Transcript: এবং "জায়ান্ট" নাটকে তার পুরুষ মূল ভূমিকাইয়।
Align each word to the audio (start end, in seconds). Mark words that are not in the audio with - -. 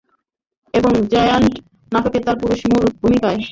এবং 0.73 0.91
"জায়ান্ট" 1.11 1.53
নাটকে 1.91 2.19
তার 2.25 2.35
পুরুষ 2.41 2.59
মূল 2.71 2.83
ভূমিকাইয়। 2.99 3.41